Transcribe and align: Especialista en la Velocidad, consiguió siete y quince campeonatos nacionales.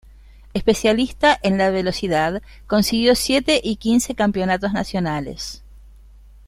Especialista 0.55 1.37
en 1.43 1.59
la 1.59 1.69
Velocidad, 1.69 2.41
consiguió 2.65 3.13
siete 3.13 3.61
y 3.63 3.75
quince 3.75 4.15
campeonatos 4.15 4.73
nacionales. 4.73 5.61